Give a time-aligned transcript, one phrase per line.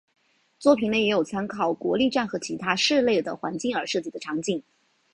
[0.57, 4.63] 作品内也有参考国立站和其他市内的环境而设计的场景。